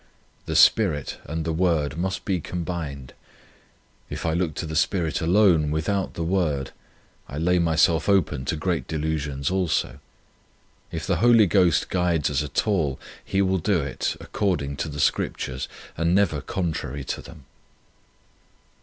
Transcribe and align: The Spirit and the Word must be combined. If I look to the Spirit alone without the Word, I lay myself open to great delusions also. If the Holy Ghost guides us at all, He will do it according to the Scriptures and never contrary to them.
The 0.47 0.55
Spirit 0.55 1.19
and 1.25 1.45
the 1.45 1.53
Word 1.53 1.95
must 1.95 2.25
be 2.25 2.39
combined. 2.41 3.13
If 4.09 4.25
I 4.25 4.33
look 4.33 4.55
to 4.55 4.65
the 4.65 4.75
Spirit 4.75 5.21
alone 5.21 5.69
without 5.69 6.15
the 6.15 6.23
Word, 6.23 6.71
I 7.29 7.37
lay 7.37 7.59
myself 7.59 8.09
open 8.09 8.43
to 8.45 8.55
great 8.55 8.87
delusions 8.87 9.51
also. 9.51 9.99
If 10.91 11.05
the 11.05 11.17
Holy 11.17 11.45
Ghost 11.45 11.89
guides 11.89 12.31
us 12.31 12.41
at 12.43 12.65
all, 12.65 12.99
He 13.23 13.43
will 13.43 13.59
do 13.59 13.79
it 13.81 14.17
according 14.19 14.77
to 14.77 14.89
the 14.89 14.99
Scriptures 14.99 15.67
and 15.95 16.15
never 16.15 16.41
contrary 16.41 17.03
to 17.03 17.21
them. 17.21 17.45